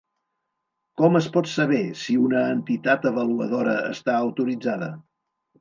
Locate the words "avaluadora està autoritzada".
3.13-4.93